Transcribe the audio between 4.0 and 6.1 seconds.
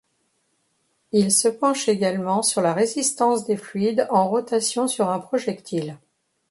en rotation sur un projectile.